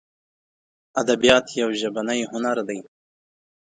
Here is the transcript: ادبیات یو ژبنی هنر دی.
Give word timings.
ادبیات 1.01 1.45
یو 1.61 1.69
ژبنی 1.81 2.21
هنر 2.31 2.57
دی. 2.67 2.79